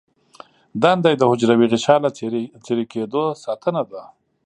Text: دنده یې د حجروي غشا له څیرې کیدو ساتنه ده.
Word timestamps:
دنده 0.81 1.07
یې 1.11 1.17
د 1.19 1.23
حجروي 1.31 1.67
غشا 1.71 1.95
له 2.05 2.09
څیرې 2.65 2.85
کیدو 2.91 3.23
ساتنه 3.43 3.81
ده. 3.91 4.03